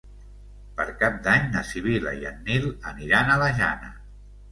[0.77, 3.93] Per Cap d'Any na Sibil·la i en Nil aniran a la Jana.